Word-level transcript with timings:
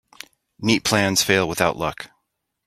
Neat 0.59 0.83
plans 0.83 1.21
fail 1.21 1.47
without 1.47 1.77
luck. 1.77 2.09